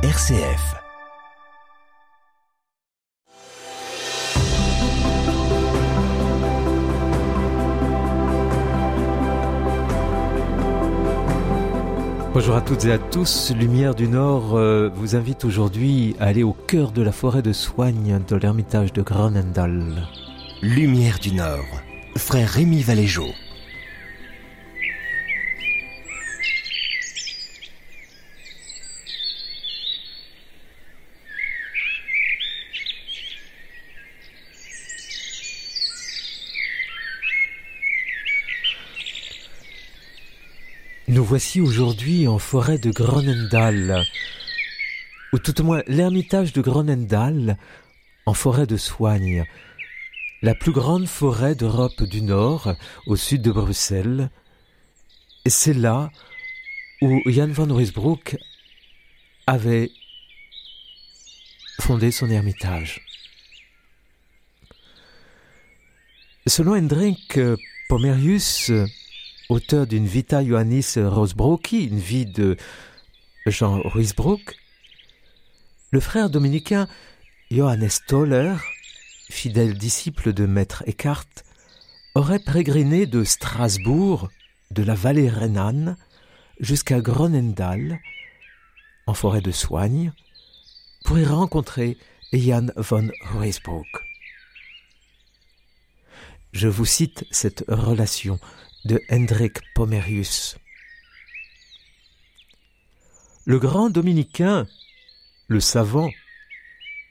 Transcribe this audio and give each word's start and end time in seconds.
RCF. 0.00 0.76
Bonjour 12.32 12.54
à 12.54 12.60
toutes 12.60 12.84
et 12.84 12.92
à 12.92 12.98
tous. 12.98 13.52
Lumière 13.58 13.96
du 13.96 14.06
Nord 14.06 14.54
euh, 14.54 14.88
vous 14.94 15.16
invite 15.16 15.44
aujourd'hui 15.44 16.14
à 16.20 16.26
aller 16.26 16.44
au 16.44 16.52
cœur 16.52 16.92
de 16.92 17.02
la 17.02 17.10
forêt 17.10 17.42
de 17.42 17.52
soigne 17.52 18.20
de 18.28 18.36
l'ermitage 18.36 18.92
de 18.92 19.02
Granendal. 19.02 20.06
Lumière 20.62 21.18
du 21.18 21.32
Nord. 21.32 21.66
Frère 22.16 22.48
Rémi 22.48 22.82
Valéjo. 22.82 23.26
Voici 41.28 41.60
aujourd'hui 41.60 42.26
en 42.26 42.38
forêt 42.38 42.78
de 42.78 42.90
Gronendal, 42.90 44.06
ou 45.34 45.38
tout 45.38 45.60
au 45.60 45.64
moins 45.64 45.82
l'ermitage 45.86 46.54
de 46.54 46.62
Gronendal, 46.62 47.58
en 48.24 48.32
forêt 48.32 48.66
de 48.66 48.78
Soigne, 48.78 49.44
la 50.40 50.54
plus 50.54 50.72
grande 50.72 51.06
forêt 51.06 51.54
d'Europe 51.54 52.02
du 52.02 52.22
Nord, 52.22 52.74
au 53.06 53.14
sud 53.14 53.42
de 53.42 53.52
Bruxelles. 53.52 54.30
Et 55.44 55.50
c'est 55.50 55.74
là 55.74 56.10
où 57.02 57.20
Jan 57.26 57.48
van 57.48 57.74
Ruysbroek 57.74 58.38
avait 59.46 59.90
fondé 61.78 62.10
son 62.10 62.30
ermitage. 62.30 63.02
Selon 66.46 66.74
Hendrik 66.74 67.38
Pomerius, 67.90 68.72
auteur 69.48 69.86
d'une 69.86 70.06
Vita 70.06 70.42
Ioannis 70.42 70.94
Rosbroki, 70.96 71.86
une 71.86 71.98
vie 71.98 72.26
de 72.26 72.56
Jean 73.46 73.80
Ruysbroek, 73.80 74.56
le 75.90 76.00
frère 76.00 76.28
dominicain 76.28 76.86
Johannes 77.50 77.88
Toller, 78.06 78.56
fidèle 79.30 79.78
disciple 79.78 80.34
de 80.34 80.44
maître 80.44 80.84
Eckhart, 80.86 81.24
aurait 82.14 82.40
pérégriné 82.40 83.06
de 83.06 83.24
Strasbourg, 83.24 84.28
de 84.70 84.82
la 84.82 84.94
vallée 84.94 85.30
rhénane, 85.30 85.96
jusqu'à 86.60 87.00
Gronendal, 87.00 88.00
en 89.06 89.14
forêt 89.14 89.40
de 89.40 89.52
Soigne, 89.52 90.12
pour 91.04 91.18
y 91.18 91.24
rencontrer 91.24 91.96
Jan 92.34 92.66
von 92.76 93.08
Ruysbroek. 93.22 93.86
Je 96.52 96.68
vous 96.68 96.84
cite 96.84 97.24
cette 97.30 97.64
relation 97.68 98.38
de 98.84 99.02
Hendrik 99.10 99.60
Pomerius. 99.74 100.56
Le 103.44 103.58
grand 103.58 103.90
dominicain, 103.90 104.66
le 105.48 105.60
savant, 105.60 106.10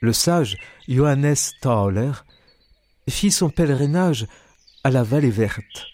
le 0.01 0.13
sage 0.13 0.57
Johannes 0.88 1.35
Tauler 1.61 2.11
fit 3.09 3.31
son 3.31 3.49
pèlerinage 3.49 4.27
à 4.83 4.91
la 4.91 5.03
vallée 5.03 5.31
verte. 5.31 5.88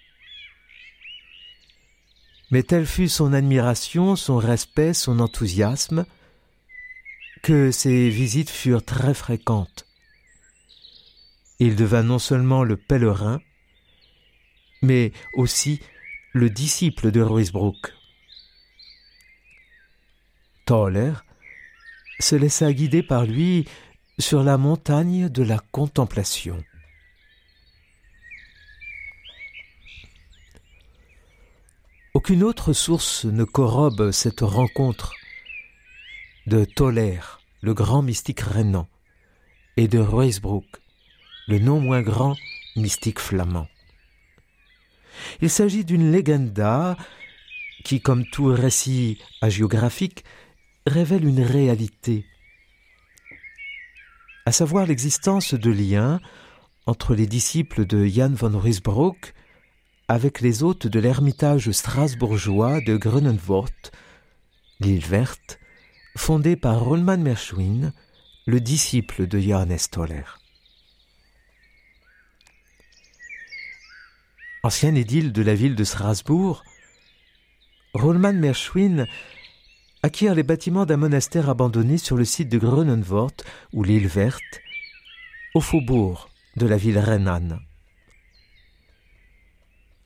Mais 2.51 2.63
telle 2.63 2.85
fut 2.85 3.09
son 3.09 3.33
admiration, 3.33 4.15
son 4.15 4.37
respect, 4.37 4.93
son 4.93 5.19
enthousiasme, 5.19 6.05
que 7.41 7.71
ses 7.71 8.09
visites 8.09 8.49
furent 8.49 8.85
très 8.85 9.13
fréquentes. 9.13 9.85
Il 11.59 11.75
devint 11.75 12.03
non 12.03 12.19
seulement 12.19 12.63
le 12.63 12.77
pèlerin, 12.77 13.39
mais 14.83 15.11
aussi 15.33 15.79
le 16.33 16.49
disciple 16.49 17.09
de 17.11 17.21
Ruysbroek. 17.21 17.93
Toller 20.65 21.13
se 22.19 22.35
laissa 22.35 22.71
guider 22.71 23.01
par 23.01 23.25
lui 23.25 23.67
sur 24.19 24.43
la 24.43 24.57
montagne 24.57 25.29
de 25.29 25.43
la 25.43 25.59
contemplation. 25.71 26.63
Aucune 32.13 32.43
autre 32.43 32.73
source 32.73 33.25
ne 33.25 33.43
corrobe 33.43 34.11
cette 34.11 34.41
rencontre 34.41 35.13
de 36.45 36.63
Toller, 36.63 37.19
le 37.61 37.73
grand 37.73 38.03
mystique 38.03 38.41
rhénan, 38.41 38.87
et 39.77 39.87
de 39.87 39.97
Ruysbroek, 39.97 40.65
le 41.47 41.57
non 41.59 41.79
moins 41.79 42.01
grand 42.01 42.35
mystique 42.75 43.19
flamand. 43.19 43.67
Il 45.41 45.49
s'agit 45.49 45.85
d'une 45.85 46.11
légenda 46.11 46.97
qui, 47.83 48.01
comme 48.01 48.25
tout 48.25 48.45
récit 48.45 49.19
hagiographique, 49.41 50.23
révèle 50.87 51.25
une 51.25 51.41
réalité, 51.41 52.25
à 54.45 54.51
savoir 54.51 54.85
l'existence 54.85 55.53
de 55.53 55.71
liens 55.71 56.19
entre 56.85 57.15
les 57.15 57.27
disciples 57.27 57.85
de 57.85 58.05
Jan 58.05 58.33
von 58.33 58.59
Ruysbroek 58.59 59.33
avec 60.09 60.41
les 60.41 60.63
hôtes 60.63 60.87
de 60.87 60.99
l'ermitage 60.99 61.71
strasbourgeois 61.71 62.81
de 62.81 62.97
Grunenwort, 62.97 63.91
l'île 64.81 65.05
verte, 65.05 65.59
fondée 66.17 66.57
par 66.57 66.81
Rollmann 66.81 67.21
Merschwin, 67.21 67.93
le 68.45 68.59
disciple 68.59 69.27
de 69.27 69.39
Johannes 69.39 69.77
Toller. 69.89 70.42
Ancien 74.65 74.95
édile 74.95 75.33
de 75.33 75.41
la 75.41 75.55
ville 75.55 75.75
de 75.75 75.83
Strasbourg, 75.83 76.63
Rollmann 77.93 78.39
Merschwin 78.39 79.07
acquiert 80.03 80.35
les 80.35 80.43
bâtiments 80.43 80.85
d'un 80.85 80.95
monastère 80.95 81.49
abandonné 81.49 81.97
sur 81.97 82.15
le 82.15 82.23
site 82.23 82.47
de 82.47 82.57
Grunenwort 82.57 83.35
ou 83.73 83.83
l'île 83.83 84.07
verte, 84.07 84.61
au 85.53 85.59
faubourg 85.59 86.29
de 86.55 86.65
la 86.65 86.77
ville 86.77 86.97
rhénane. 86.97 87.59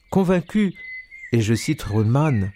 Convaincu, 0.09 0.73
et 1.31 1.41
je 1.41 1.53
cite 1.53 1.83
Rollmann, 1.83 2.51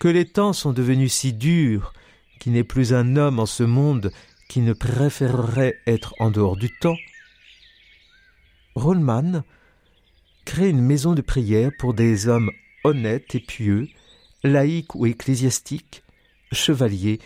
que 0.00 0.08
les 0.08 0.24
temps 0.24 0.54
sont 0.54 0.72
devenus 0.72 1.12
si 1.12 1.34
durs 1.34 1.92
qu'il 2.40 2.52
n'est 2.52 2.64
plus 2.64 2.94
un 2.94 3.16
homme 3.16 3.40
en 3.40 3.46
ce 3.46 3.62
monde 3.62 4.10
qui 4.48 4.60
ne 4.60 4.72
préférerait 4.72 5.78
être 5.86 6.14
en 6.18 6.30
dehors 6.30 6.56
du 6.56 6.70
temps, 6.78 6.96
Rollmann 8.74 9.44
crée 10.48 10.70
une 10.70 10.80
maison 10.80 11.12
de 11.12 11.20
prière 11.20 11.70
pour 11.78 11.92
des 11.92 12.26
hommes 12.26 12.50
honnêtes 12.82 13.34
et 13.34 13.38
pieux, 13.38 13.86
laïcs 14.42 14.94
ou 14.94 15.04
ecclésiastiques, 15.04 16.02
chevaliers, 16.52 17.18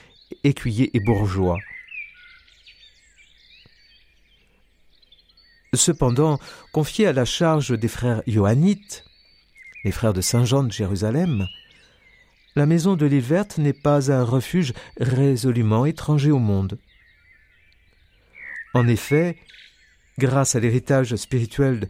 écuyers 0.43 0.91
et 0.93 0.99
bourgeois. 0.99 1.59
Cependant, 5.73 6.41
confiée 6.73 7.07
à 7.07 7.13
la 7.13 7.25
charge 7.25 7.79
des 7.79 7.87
frères 7.87 8.25
Johannites, 8.27 9.05
les 9.85 9.93
frères 9.93 10.15
de 10.15 10.21
Saint 10.21 10.45
Jean 10.45 10.65
de 10.65 10.73
Jérusalem, 10.73 11.47
la 12.57 12.67
maison 12.67 12.97
de 12.97 13.07
l'île 13.07 13.21
verte 13.21 13.57
n'est 13.57 13.73
pas 13.73 14.11
un 14.11 14.25
refuge 14.25 14.73
résolument 14.99 15.87
étranger 15.87 16.33
au 16.33 16.41
monde. 16.41 16.77
En 18.75 18.89
effet, 18.89 19.39
grâce 20.19 20.57
à 20.57 20.61
l'héritage 20.61 21.15
spirituel 21.15 21.89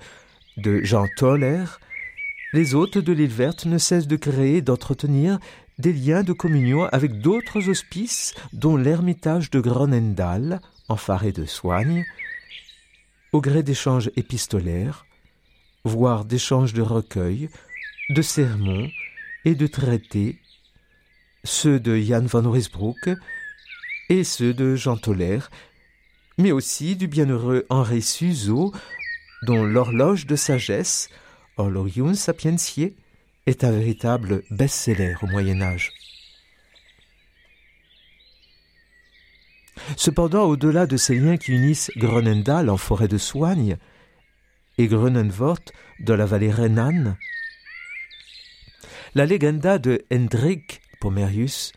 de 0.56 0.82
Jean 0.82 1.06
Toller, 1.16 1.64
les 2.52 2.74
hôtes 2.74 2.98
de 2.98 3.12
l'île 3.12 3.30
verte 3.30 3.64
ne 3.64 3.78
cessent 3.78 4.06
de 4.06 4.16
créer 4.16 4.58
et 4.58 4.62
d'entretenir 4.62 5.38
des 5.78 5.92
liens 5.92 6.22
de 6.22 6.32
communion 6.32 6.84
avec 6.92 7.20
d'autres 7.20 7.68
hospices, 7.68 8.34
dont 8.52 8.76
l'ermitage 8.76 9.50
de 9.50 9.60
Gronendal, 9.60 10.60
en 10.88 10.96
faré 10.96 11.32
de 11.32 11.46
soigne, 11.46 12.04
au 13.32 13.40
gré 13.40 13.62
d'échanges 13.62 14.10
épistolaires, 14.16 15.06
voire 15.84 16.24
d'échanges 16.24 16.74
de 16.74 16.82
recueils, 16.82 17.48
de 18.10 18.22
sermons 18.22 18.88
et 19.44 19.54
de 19.54 19.66
traités, 19.66 20.38
ceux 21.44 21.80
de 21.80 21.96
Jan 21.98 22.26
van 22.26 22.48
Ruysbroek 22.50 23.10
et 24.10 24.24
ceux 24.24 24.52
de 24.52 24.76
Jean 24.76 24.96
Toller, 24.96 25.40
mais 26.38 26.52
aussi 26.52 26.96
du 26.96 27.06
bienheureux 27.06 27.64
Henri 27.70 28.02
Suzeau, 28.02 28.72
dont 29.42 29.64
l'horloge 29.64 30.26
de 30.26 30.36
sagesse, 30.36 31.08
Orlorium 31.56 32.14
Sapientiae, 32.14 32.92
est 33.46 33.64
un 33.64 33.72
véritable 33.72 34.42
best-seller 34.50 35.14
au 35.22 35.26
Moyen 35.26 35.60
Âge. 35.60 35.92
Cependant, 39.96 40.44
au-delà 40.44 40.86
de 40.86 40.96
ces 40.96 41.16
liens 41.16 41.36
qui 41.36 41.52
unissent 41.52 41.90
Gronendal 41.96 42.70
en 42.70 42.76
forêt 42.76 43.08
de 43.08 43.18
soigne 43.18 43.76
et 44.78 44.86
Grunenwort 44.86 45.72
dans 46.00 46.16
la 46.16 46.26
vallée 46.26 46.50
rhénane, 46.50 47.16
la 49.14 49.26
légenda 49.26 49.78
de 49.78 50.04
Hendrik 50.12 50.80
Pomerius 51.00 51.72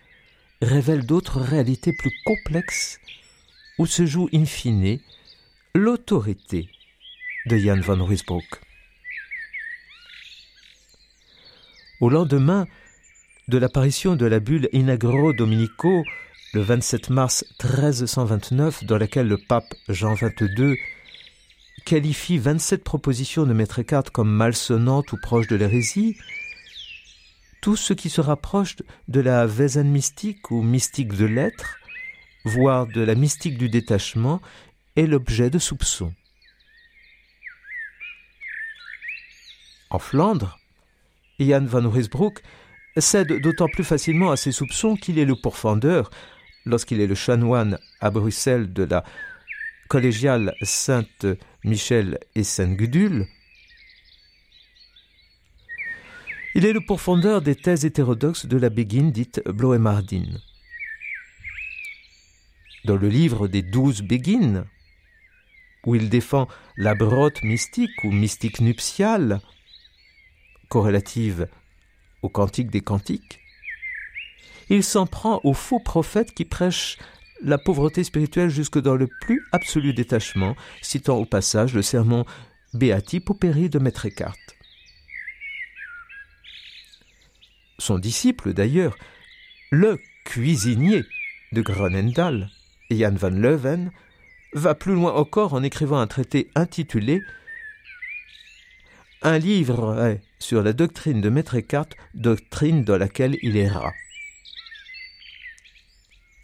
révèle 0.62 1.06
d'autres 1.06 1.42
réalités 1.42 1.94
plus 1.94 2.12
complexes 2.26 3.00
où 3.78 3.86
se 3.86 4.06
joue 4.06 4.30
in 4.34 4.46
fine 4.46 5.00
l'autorité 5.74 6.70
de 7.46 7.58
Jan 7.58 7.80
van 7.82 8.04
Ruysbroek. 8.04 8.62
Au 12.02 12.10
lendemain 12.10 12.68
de 13.48 13.58
l'apparition 13.58 14.16
de 14.16 14.26
la 14.26 14.40
bulle 14.40 14.70
Inagro 14.74 15.34
Dominico 15.34 16.04
le 16.54 16.62
27 16.62 17.10
mars 17.10 17.46
1329, 17.64 18.86
dans 18.86 18.98
laquelle 18.98 19.28
le 19.28 19.38
pape 19.38 19.74
Jean 19.90 20.14
XXII 20.14 20.78
qualifie 21.86 22.38
27 22.38 22.84
propositions 22.84 23.46
de 23.46 23.54
Maître 23.54 23.80
Eckhart 23.80 24.12
comme 24.12 24.32
malsonnantes 24.32 25.12
ou 25.12 25.18
proches 25.22 25.48
de 25.48 25.56
l'hérésie, 25.56 26.18
tout 27.62 27.76
ce 27.76 27.94
qui 27.94 28.10
se 28.10 28.22
rapproche 28.22 28.78
de 29.08 29.20
la 29.20 29.46
Wesen 29.46 29.90
mystique 29.90 30.50
ou 30.50 30.62
mystique 30.62 31.14
de 31.14 31.26
l'être, 31.26 31.78
voire 32.46 32.88
de 32.88 33.02
la 33.02 33.16
mystique 33.16 33.58
du 33.58 33.70
détachement, 33.70 34.42
est 34.96 35.08
l'objet 35.08 35.50
de 35.50 35.60
soupçons. 35.60 36.14
En 39.96 40.00
Flandre, 40.00 40.60
Ian 41.40 41.64
van 41.64 41.90
Ruysbroek 41.90 42.42
cède 42.98 43.40
d'autant 43.40 43.70
plus 43.70 43.86
facilement 43.86 44.30
à 44.30 44.36
ses 44.36 44.52
soupçons 44.52 44.98
qu'il 44.98 45.18
est 45.18 45.24
le 45.24 45.38
pourfendeur, 45.38 46.10
lorsqu'il 46.66 47.00
est 47.00 47.08
le 47.08 47.16
chanoine 47.16 47.80
à 48.02 48.12
Bruxelles 48.12 48.74
de 48.74 48.84
la 48.84 49.06
collégiale 49.88 50.54
Sainte-Michel 50.62 52.20
et 52.36 52.44
Sainte-Gudule, 52.44 53.26
il 56.56 56.66
est 56.66 56.74
le 56.74 56.86
pourfendeur 56.86 57.42
des 57.42 57.56
thèses 57.56 57.86
hétérodoxes 57.86 58.48
de 58.48 58.58
la 58.58 58.70
Béguine 58.70 59.14
dite 59.14 59.42
Bloemardine. 59.48 60.42
Dans 62.84 62.98
le 62.98 63.08
livre 63.08 63.48
des 63.48 63.62
douze 63.62 64.02
Béguines, 64.02 64.66
où 65.86 65.96
il 65.96 66.10
défend 66.10 66.50
la 66.76 66.96
brotte 66.96 67.44
mystique 67.44 68.04
ou 68.04 68.12
mystique 68.12 68.60
nuptiale, 68.60 69.40
corrélative 70.70 71.48
au 72.22 72.30
cantique 72.30 72.72
des 72.72 72.82
cantiques, 72.82 73.40
il 74.70 74.84
s'en 74.84 75.06
prend 75.06 75.40
aux 75.44 75.54
faux 75.54 75.80
prophètes 75.80 76.34
qui 76.34 76.46
prêchent 76.46 76.98
la 77.42 77.58
pauvreté 77.58 78.04
spirituelle 78.04 78.50
jusque 78.50 78.80
dans 78.80 78.96
le 78.96 79.08
plus 79.22 79.46
absolu 79.52 79.94
détachement, 79.94 80.56
citant 80.82 81.18
au 81.18 81.26
passage 81.26 81.74
le 81.74 81.82
sermon 81.82 82.26
Beati 82.74 83.20
Poperi 83.20 83.70
de 83.70 83.80
Maître 83.80 84.06
Eckhart. 84.06 84.36
Son 87.78 88.00
disciple, 88.00 88.54
d'ailleurs, 88.54 88.96
le 89.70 90.00
cuisinier 90.24 91.04
de 91.52 91.62
Gronendal, 91.62 92.50
Jan 92.90 93.14
van 93.14 93.30
Leuven, 93.30 93.92
va 94.54 94.74
plus 94.74 94.94
loin 94.94 95.14
encore 95.14 95.54
en 95.54 95.64
écrivant 95.64 96.00
un 96.00 96.08
traité 96.08 96.50
intitulé 96.56 97.22
Un 99.28 99.40
livre 99.40 100.20
sur 100.38 100.62
la 100.62 100.72
doctrine 100.72 101.20
de 101.20 101.30
Maître 101.30 101.56
Eckhart, 101.56 101.90
doctrine 102.14 102.84
dans 102.84 103.00
laquelle 103.00 103.38
il 103.42 103.58
erra 103.58 103.92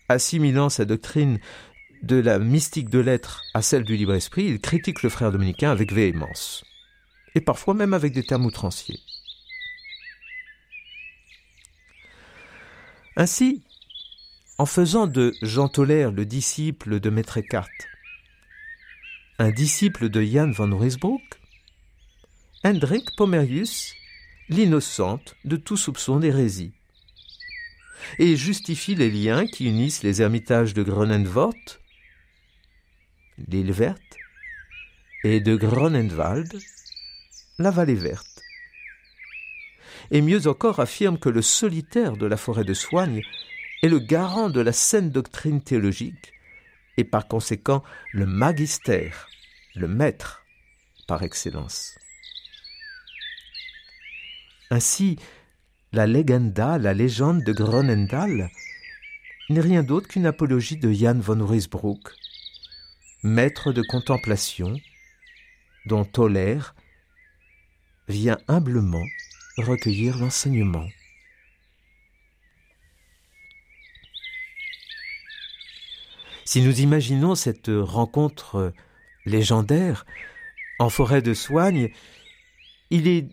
assimilant 0.10 0.70
sa 0.70 0.86
doctrine 0.86 1.40
de 2.02 2.16
la 2.16 2.40
mystique 2.40 2.90
de 2.90 2.98
l'être 2.98 3.44
à 3.54 3.62
celle 3.62 3.84
du 3.84 3.96
libre 3.96 4.16
esprit, 4.16 4.46
il 4.46 4.60
critique 4.60 5.04
le 5.04 5.10
frère 5.10 5.32
dominicain 5.32 5.70
avec 5.70 5.94
véhémence, 5.94 6.66
et 7.36 7.42
parfois 7.42 7.76
même 7.76 7.94
avec 7.94 8.14
des 8.14 8.24
termes 8.24 8.46
outranciers. 8.46 9.00
Ainsi, 13.16 13.64
en 14.58 14.66
faisant 14.66 15.06
de 15.06 15.34
Jean 15.44 15.68
Toller 15.68 16.10
le 16.12 16.26
disciple 16.26 17.00
de 17.00 17.10
Maître 17.12 17.38
Eckhart, 17.38 17.70
un 19.38 19.52
disciple 19.52 20.10
de 20.10 20.24
Jan 20.24 20.50
van 20.50 20.76
Ruysbroek, 20.76 21.41
Hendrik 22.64 23.16
Pomerius 23.16 23.96
l'innocente 24.50 25.36
de 25.46 25.56
tout 25.56 25.78
soupçon 25.78 26.20
d'hérésie 26.20 26.74
et 28.20 28.36
justifie 28.36 28.94
les 28.94 29.10
liens 29.10 29.48
qui 29.48 29.66
unissent 29.66 30.04
les 30.04 30.22
ermitages 30.22 30.76
de 30.76 30.84
Gronenvort, 30.84 31.56
l'île 33.48 33.72
verte, 33.72 34.18
et 35.24 35.40
de 35.40 35.56
Gronenwald, 35.56 36.60
la 37.58 37.72
vallée 37.72 37.96
verte. 37.96 38.44
Et 40.12 40.22
mieux 40.22 40.46
encore 40.46 40.80
affirme 40.80 41.18
que 41.18 41.30
le 41.30 41.42
solitaire 41.42 42.16
de 42.16 42.28
la 42.28 42.38
forêt 42.38 42.64
de 42.64 42.76
soigne 42.76 43.24
est 43.82 43.90
le 43.90 44.00
garant 44.00 44.52
de 44.52 44.62
la 44.62 44.74
saine 44.74 45.10
doctrine 45.10 45.64
théologique 45.64 46.34
et 46.98 47.06
par 47.06 47.28
conséquent 47.28 47.84
le 48.12 48.28
magistère, 48.28 49.28
le 49.74 49.88
maître 49.88 50.44
par 51.08 51.24
excellence. 51.24 51.96
Ainsi, 54.72 55.18
la 55.92 56.08
legenda, 56.08 56.78
la 56.78 56.94
légende 56.94 57.44
de 57.44 57.52
Gronendal, 57.52 58.50
n'est 59.50 59.60
rien 59.60 59.84
d'autre 59.84 60.08
qu'une 60.08 60.26
apologie 60.26 60.78
de 60.78 60.94
Jan 60.94 61.20
von 61.20 61.46
Ruysbroek, 61.46 62.14
maître 63.22 63.74
de 63.74 63.82
contemplation, 63.82 64.74
dont 65.88 66.06
Toller 66.06 66.60
vient 68.08 68.38
humblement 68.48 69.06
recueillir 69.58 70.18
l'enseignement. 70.18 70.88
Si 76.46 76.62
nous 76.62 76.80
imaginons 76.80 77.36
cette 77.36 77.70
rencontre 77.70 78.72
légendaire 79.26 80.06
en 80.80 80.90
forêt 80.90 81.22
de 81.22 81.34
soigne, 81.34 81.92
il 82.90 83.10
est 83.10 83.28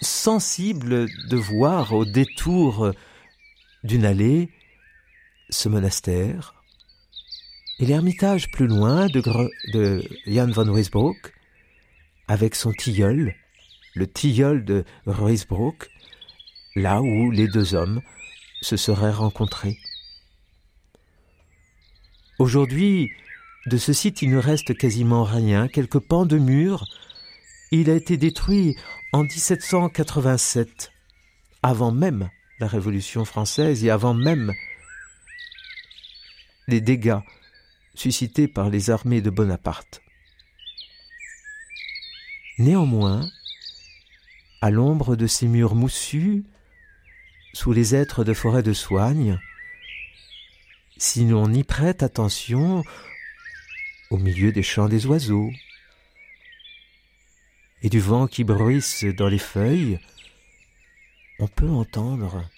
sensible 0.00 1.06
de 1.28 1.36
voir 1.36 1.92
au 1.92 2.04
détour 2.04 2.92
d'une 3.84 4.04
allée 4.04 4.50
ce 5.50 5.68
monastère 5.68 6.54
et 7.78 7.86
l'ermitage 7.86 8.50
plus 8.50 8.66
loin 8.66 9.06
de, 9.06 10.02
Jan 10.26 10.50
van 10.50 10.72
Ruysbroek 10.72 11.32
avec 12.26 12.54
son 12.54 12.72
tilleul, 12.72 13.34
le 13.94 14.06
tilleul 14.06 14.64
de 14.64 14.84
Ruysbroek, 15.06 15.88
là 16.74 17.00
où 17.00 17.30
les 17.30 17.48
deux 17.48 17.74
hommes 17.74 18.02
se 18.60 18.76
seraient 18.76 19.12
rencontrés. 19.12 19.78
Aujourd'hui, 22.38 23.10
de 23.66 23.76
ce 23.76 23.92
site, 23.92 24.22
il 24.22 24.30
ne 24.30 24.38
reste 24.38 24.76
quasiment 24.76 25.24
rien, 25.24 25.68
quelques 25.68 25.98
pans 25.98 26.26
de 26.26 26.38
murs. 26.38 26.86
Il 27.70 27.90
a 27.90 27.94
été 27.94 28.16
détruit 28.16 28.76
en 29.12 29.24
1787, 29.24 30.90
avant 31.62 31.92
même 31.92 32.30
la 32.60 32.66
Révolution 32.66 33.24
française 33.24 33.84
et 33.84 33.90
avant 33.90 34.14
même 34.14 34.54
les 36.66 36.80
dégâts 36.80 37.20
suscités 37.94 38.48
par 38.48 38.70
les 38.70 38.90
armées 38.90 39.20
de 39.20 39.30
Bonaparte. 39.30 40.00
Néanmoins, 42.58 43.28
à 44.62 44.70
l'ombre 44.70 45.14
de 45.14 45.26
ces 45.26 45.46
murs 45.46 45.74
moussus, 45.74 46.44
sous 47.52 47.72
les 47.72 47.94
êtres 47.94 48.24
de 48.24 48.34
forêt 48.34 48.62
de 48.62 48.72
soigne, 48.72 49.38
si 50.96 51.26
l'on 51.26 51.52
y 51.52 51.64
prête 51.64 52.02
attention, 52.02 52.82
au 54.10 54.16
milieu 54.16 54.52
des 54.52 54.62
chants 54.62 54.88
des 54.88 55.06
oiseaux, 55.06 55.50
et 57.82 57.88
du 57.88 58.00
vent 58.00 58.26
qui 58.26 58.44
bruisse 58.44 59.04
dans 59.04 59.28
les 59.28 59.38
feuilles, 59.38 59.98
on 61.38 61.46
peut 61.46 61.68
entendre 61.68 62.48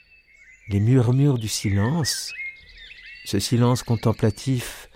les 0.68 0.80
murmures 0.80 1.38
du 1.38 1.48
silence, 1.48 2.32
ce 3.24 3.38
silence 3.38 3.82
contemplatif 3.82 4.88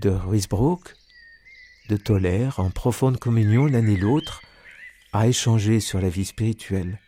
de 0.00 0.10
Ruysbrook, 0.10 0.94
de 1.88 1.96
Toller, 1.96 2.50
en 2.58 2.70
profonde 2.70 3.18
communion 3.18 3.66
l'un 3.66 3.86
et 3.86 3.96
l'autre, 3.96 4.42
à 5.12 5.26
échanger 5.26 5.80
sur 5.80 6.00
la 6.00 6.08
vie 6.08 6.26
spirituelle. 6.26 7.00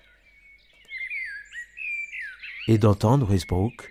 Et 2.67 2.79
d'entendre 2.79 3.27
Ruysbrook 3.27 3.91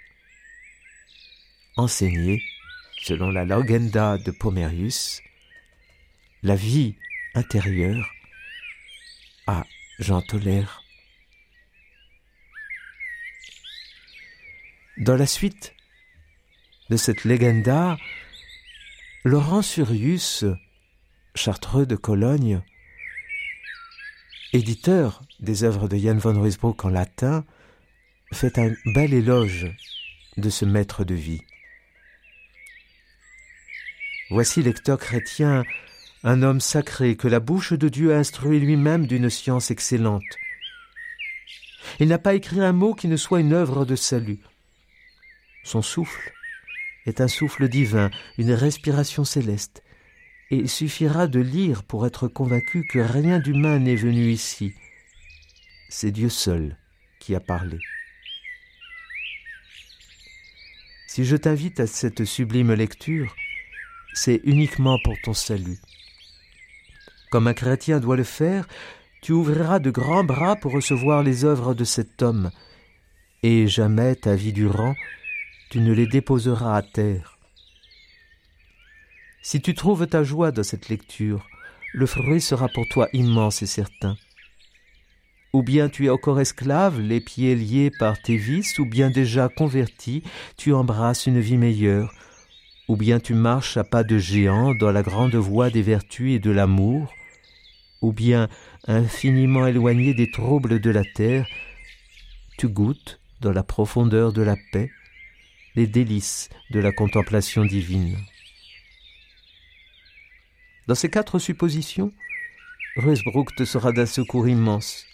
enseigner, 1.78 2.44
selon 3.04 3.32
la 3.32 3.46
Logenda 3.46 4.18
de 4.18 4.32
Pomerius, 4.32 5.22
la 6.44 6.56
vie 6.56 6.96
intérieure 7.36 8.10
ah, 9.52 9.66
Jean 9.98 10.22
tolère. 10.22 10.84
Dans 14.98 15.16
la 15.16 15.26
suite 15.26 15.74
de 16.92 16.98
cette 16.98 17.24
légenda, 17.24 17.98
Laurent 19.24 19.64
Surius, 19.64 20.46
chartreux 21.34 21.88
de 21.88 21.96
Cologne, 21.96 22.62
éditeur 24.54 25.24
des 25.40 25.64
œuvres 25.64 25.88
de 25.88 25.98
Jan 25.98 26.18
von 26.18 26.40
Ruysbroek 26.40 26.86
en 26.86 26.90
latin, 26.90 27.44
fait 28.32 28.60
un 28.60 28.72
bel 28.94 29.16
éloge 29.16 29.66
de 30.38 30.52
ce 30.52 30.66
maître 30.66 31.04
de 31.04 31.16
vie. 31.16 31.42
Voici 34.30 34.62
lecteur 34.62 35.00
chrétien, 35.00 35.64
un 36.24 36.42
homme 36.42 36.60
sacré 36.60 37.16
que 37.16 37.28
la 37.28 37.40
bouche 37.40 37.74
de 37.74 37.88
Dieu 37.88 38.14
a 38.14 38.18
instruit 38.18 38.60
lui-même 38.60 39.08
d'une 39.08 39.30
science 39.30 39.72
excellente. 39.72 40.24
Il 42.00 42.10
n'a 42.10 42.20
pas 42.20 42.34
écrit 42.34 42.60
un 42.60 42.74
mot 42.74 42.94
qui 42.94 43.08
ne 43.08 43.18
soit 43.18 43.40
une 43.40 43.54
œuvre 43.54 43.86
de 43.86 43.96
salut. 43.96 44.40
Son 45.64 45.82
souffle 45.82 46.34
est 47.06 47.22
un 47.22 47.28
souffle 47.28 47.70
divin, 47.70 48.10
une 48.38 48.52
respiration 48.52 49.24
céleste, 49.24 49.84
et 50.52 50.58
il 50.58 50.70
suffira 50.70 51.28
de 51.28 51.40
lire 51.40 51.84
pour 51.84 52.06
être 52.06 52.28
convaincu 52.28 52.86
que 52.86 53.00
rien 53.00 53.40
d'humain 53.40 53.80
n'est 53.80 53.96
venu 53.96 54.30
ici. 54.30 54.74
C'est 55.90 56.12
Dieu 56.12 56.30
seul 56.30 56.78
qui 57.20 57.34
a 57.34 57.40
parlé. 57.40 57.80
Si 61.08 61.26
je 61.26 61.36
t'invite 61.36 61.80
à 61.80 61.88
cette 61.88 62.26
sublime 62.26 62.74
lecture, 62.74 63.36
c'est 64.14 64.42
uniquement 64.44 64.98
pour 65.04 65.16
ton 65.24 65.34
salut. 65.34 65.80
Comme 67.30 67.48
un 67.48 67.54
chrétien 67.54 68.00
doit 68.00 68.18
le 68.18 68.24
faire, 68.24 68.68
tu 69.22 69.34
ouvriras 69.34 69.80
de 69.80 69.92
grands 69.92 70.24
bras 70.24 70.56
pour 70.56 70.72
recevoir 70.72 71.22
les 71.24 71.46
œuvres 71.46 71.74
de 71.74 71.84
cet 71.84 72.22
homme, 72.22 72.50
et 73.44 73.68
jamais 73.68 74.16
ta 74.16 74.36
vie 74.36 74.54
durant, 74.54 74.96
tu 75.70 75.80
ne 75.80 75.94
les 75.94 76.08
déposeras 76.08 76.76
à 76.76 76.82
terre. 76.82 77.38
Si 79.42 79.62
tu 79.62 79.74
trouves 79.74 80.08
ta 80.08 80.24
joie 80.24 80.52
dans 80.52 80.64
cette 80.64 80.90
lecture, 80.90 81.48
le 81.94 82.06
fruit 82.06 82.42
sera 82.42 82.68
pour 82.68 82.88
toi 82.88 83.08
immense 83.14 83.62
et 83.62 83.68
certain. 83.68 84.18
Ou 85.54 85.64
bien 85.64 85.90
tu 85.90 86.06
es 86.06 86.10
encore 86.10 86.40
esclave, 86.40 87.00
les 87.00 87.20
pieds 87.20 87.56
liés 87.56 87.92
par 88.00 88.22
tes 88.22 88.38
vices, 88.38 88.78
ou 88.80 88.86
bien 88.86 89.10
déjà 89.10 89.50
converti, 89.50 90.24
tu 90.58 90.74
embrasses 90.74 91.26
une 91.26 91.40
vie 91.40 91.58
meilleure, 91.58 92.14
ou 92.88 92.96
bien 92.96 93.20
tu 93.20 93.34
marches 93.34 93.78
à 93.78 93.84
pas 93.84 94.04
de 94.04 94.18
géant 94.18 94.76
dans 94.76 94.92
la 94.92 95.04
grande 95.04 95.36
voie 95.36 95.70
des 95.70 95.82
vertus 95.82 96.36
et 96.36 96.40
de 96.40 96.52
l'amour, 96.52 97.12
ou 98.02 98.14
bien 98.14 98.48
infiniment 98.88 99.68
éloigné 99.68 100.14
des 100.14 100.32
troubles 100.32 100.80
de 100.80 100.90
la 100.90 101.04
terre, 101.04 101.48
tu 102.58 102.68
goûtes, 102.68 103.20
dans 103.42 103.52
la 103.52 103.64
profondeur 103.64 104.34
de 104.34 104.42
la 104.42 104.58
paix, 104.72 104.92
les 105.76 105.88
délices 105.88 106.50
de 106.72 106.80
la 106.80 106.92
contemplation 106.92 107.64
divine. 107.64 108.18
Dans 110.88 110.96
ces 110.96 111.10
quatre 111.10 111.40
suppositions, 111.40 112.12
Ruysbrook 112.98 113.56
te 113.56 113.64
sera 113.64 113.92
d'un 113.92 114.06
secours 114.06 114.48
immense. 114.48 115.06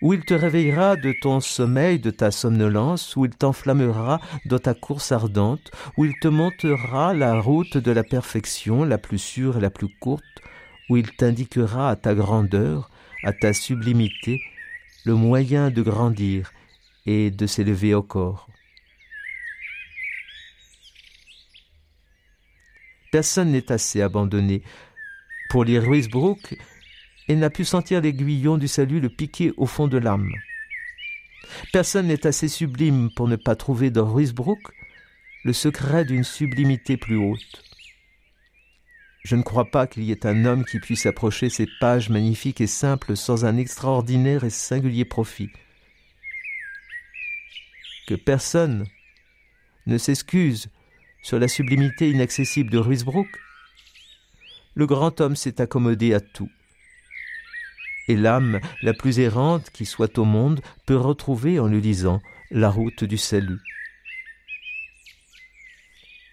Ou 0.00 0.14
il 0.14 0.24
te 0.24 0.34
réveillera 0.34 0.96
de 0.96 1.12
ton 1.12 1.40
sommeil, 1.40 2.00
de 2.00 2.10
ta 2.10 2.32
somnolence, 2.32 3.14
ou 3.14 3.26
il 3.26 3.30
t'enflammera 3.30 4.20
dans 4.46 4.58
ta 4.58 4.74
course 4.74 5.12
ardente, 5.12 5.70
ou 5.96 6.04
il 6.04 6.18
te 6.18 6.26
montera 6.26 7.14
la 7.14 7.40
route 7.40 7.76
de 7.76 7.92
la 7.92 8.02
perfection, 8.02 8.82
la 8.82 8.98
plus 8.98 9.18
sûre 9.18 9.58
et 9.58 9.60
la 9.60 9.70
plus 9.70 9.94
courte, 10.00 10.42
où 10.88 10.96
il 10.96 11.10
t'indiquera 11.12 11.90
à 11.90 11.96
ta 11.96 12.14
grandeur, 12.14 12.90
à 13.24 13.32
ta 13.32 13.52
sublimité, 13.52 14.40
le 15.04 15.14
moyen 15.14 15.70
de 15.70 15.82
grandir 15.82 16.52
et 17.06 17.30
de 17.30 17.46
s'élever 17.46 17.94
au 17.94 18.02
corps. 18.02 18.48
Personne 23.10 23.52
n'est 23.52 23.70
assez 23.70 24.00
abandonné. 24.00 24.62
Pour 25.50 25.64
lire 25.64 25.82
Ruysbrook, 25.82 26.56
il 27.28 27.38
n'a 27.38 27.50
pu 27.50 27.64
sentir 27.64 28.00
l'aiguillon 28.00 28.56
du 28.56 28.68
salut 28.68 29.00
le 29.00 29.10
piquer 29.10 29.52
au 29.58 29.66
fond 29.66 29.86
de 29.86 29.98
l'âme. 29.98 30.32
Personne 31.72 32.06
n'est 32.06 32.26
assez 32.26 32.48
sublime 32.48 33.10
pour 33.14 33.28
ne 33.28 33.36
pas 33.36 33.54
trouver 33.54 33.90
dans 33.90 34.10
Ruysbrook 34.10 34.58
le 35.44 35.52
secret 35.52 36.04
d'une 36.04 36.24
sublimité 36.24 36.96
plus 36.96 37.16
haute. 37.16 37.71
Je 39.24 39.36
ne 39.36 39.42
crois 39.42 39.66
pas 39.66 39.86
qu'il 39.86 40.02
y 40.02 40.10
ait 40.10 40.26
un 40.26 40.44
homme 40.44 40.64
qui 40.64 40.80
puisse 40.80 41.06
approcher 41.06 41.48
ces 41.48 41.68
pages 41.80 42.10
magnifiques 42.10 42.60
et 42.60 42.66
simples 42.66 43.16
sans 43.16 43.44
un 43.44 43.56
extraordinaire 43.56 44.42
et 44.42 44.50
singulier 44.50 45.04
profit. 45.04 45.50
Que 48.08 48.14
personne 48.14 48.84
ne 49.86 49.96
s'excuse 49.96 50.68
sur 51.22 51.38
la 51.38 51.46
sublimité 51.46 52.10
inaccessible 52.10 52.70
de 52.70 52.78
Ruysbrook. 52.78 53.28
Le 54.74 54.86
grand 54.86 55.20
homme 55.20 55.36
s'est 55.36 55.60
accommodé 55.60 56.14
à 56.14 56.20
tout. 56.20 56.50
Et 58.08 58.16
l'âme 58.16 58.60
la 58.82 58.92
plus 58.92 59.20
errante 59.20 59.70
qui 59.70 59.86
soit 59.86 60.18
au 60.18 60.24
monde 60.24 60.60
peut 60.84 60.96
retrouver 60.96 61.60
en 61.60 61.68
le 61.68 61.78
lisant 61.78 62.20
la 62.50 62.70
route 62.70 63.04
du 63.04 63.18
salut. 63.18 63.60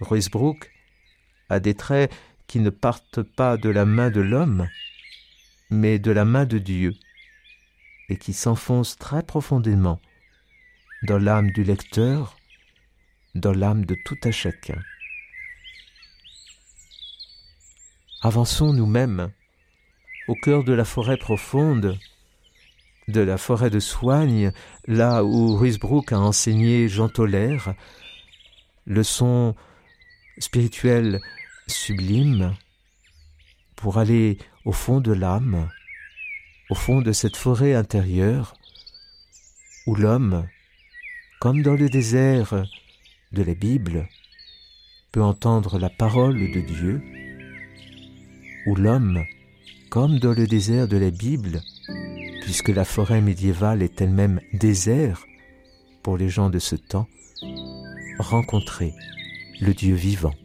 Ruysbrook 0.01 0.71
a 1.49 1.59
des 1.59 1.75
traits 1.75 2.11
qui 2.49 2.59
ne 2.59 2.71
partent 2.71 3.21
pas 3.21 3.57
de 3.57 3.69
la 3.69 3.85
main 3.85 4.09
de 4.09 4.21
l'homme, 4.21 4.67
mais 5.69 5.99
de 5.99 6.09
la 6.09 6.25
main 6.25 6.45
de 6.45 6.57
Dieu, 6.57 6.95
et 8.09 8.17
qui 8.17 8.33
s'enfoncent 8.33 8.97
très 8.97 9.21
profondément 9.21 10.01
dans 11.03 11.19
l'âme 11.19 11.51
du 11.51 11.63
lecteur, 11.63 12.35
dans 13.35 13.53
l'âme 13.53 13.85
de 13.85 13.95
tout 14.03 14.17
à 14.23 14.31
chacun. 14.31 14.81
Avançons 18.23 18.73
nous-mêmes 18.73 19.31
au 20.27 20.33
cœur 20.33 20.63
de 20.63 20.73
la 20.73 20.85
forêt 20.85 21.17
profonde, 21.17 21.99
de 23.07 23.21
la 23.21 23.37
forêt 23.37 23.69
de 23.69 23.79
soigne, 23.79 24.51
là 24.87 25.23
où 25.23 25.55
Ruysbrook 25.55 26.11
a 26.13 26.19
enseigné 26.19 26.89
Jean 26.89 27.09
Tolaire, 27.09 27.75
leçon 28.87 29.55
spirituelle 30.39 31.19
sublime 31.69 32.55
pour 33.75 33.97
aller 33.97 34.37
au 34.65 34.71
fond 34.71 34.99
de 34.99 35.13
l'âme, 35.13 35.69
au 36.69 36.75
fond 36.75 37.01
de 37.01 37.11
cette 37.11 37.37
forêt 37.37 37.73
intérieure 37.73 38.55
où 39.87 39.95
l'homme, 39.95 40.45
comme 41.39 41.61
dans 41.61 41.75
le 41.75 41.89
désert 41.89 42.65
de 43.31 43.43
la 43.43 43.53
Bible, 43.53 44.07
peut 45.11 45.23
entendre 45.23 45.79
la 45.79 45.89
parole 45.89 46.37
de 46.51 46.59
Dieu, 46.61 47.01
où 48.67 48.75
l'homme, 48.75 49.23
comme 49.89 50.19
dans 50.19 50.33
le 50.33 50.45
désert 50.45 50.87
de 50.87 50.97
la 50.97 51.09
Bible, 51.09 51.61
puisque 52.41 52.69
la 52.69 52.85
forêt 52.85 53.21
médiévale 53.21 53.81
est 53.81 54.01
elle-même 54.01 54.41
désert 54.53 55.25
pour 56.03 56.17
les 56.17 56.29
gens 56.29 56.49
de 56.49 56.59
ce 56.59 56.75
temps, 56.75 57.07
rencontrer 58.19 58.93
le 59.61 59.73
Dieu 59.73 59.95
vivant. 59.95 60.35